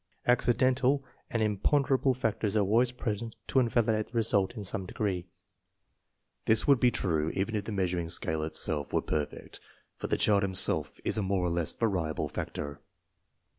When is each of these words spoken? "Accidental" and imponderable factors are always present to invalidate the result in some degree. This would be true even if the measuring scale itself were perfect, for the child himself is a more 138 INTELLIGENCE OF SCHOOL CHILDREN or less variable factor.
"Accidental" 0.37 1.05
and 1.29 1.43
imponderable 1.43 2.15
factors 2.15 2.55
are 2.55 2.61
always 2.61 2.91
present 2.91 3.35
to 3.45 3.59
invalidate 3.59 4.07
the 4.07 4.13
result 4.13 4.55
in 4.57 4.63
some 4.63 4.87
degree. 4.87 5.27
This 6.45 6.65
would 6.65 6.79
be 6.79 6.89
true 6.89 7.29
even 7.35 7.53
if 7.55 7.65
the 7.65 7.71
measuring 7.71 8.09
scale 8.09 8.41
itself 8.41 8.91
were 8.91 9.03
perfect, 9.03 9.59
for 9.97 10.07
the 10.07 10.17
child 10.17 10.41
himself 10.41 10.99
is 11.05 11.19
a 11.19 11.21
more 11.21 11.43
138 11.43 11.51
INTELLIGENCE 11.51 11.51
OF 11.53 11.53
SCHOOL 11.53 11.53
CHILDREN 11.53 11.53
or 11.53 11.61
less 12.01 12.03
variable 12.13 12.27
factor. 12.29 12.81